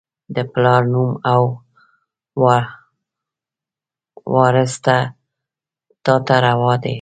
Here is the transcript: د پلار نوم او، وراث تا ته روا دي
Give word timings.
د 0.35 0.37
پلار 0.53 0.81
نوم 0.93 1.11
او، 1.33 1.43
وراث 4.33 4.73
تا 6.05 6.15
ته 6.27 6.35
روا 6.45 6.73
دي 6.81 6.89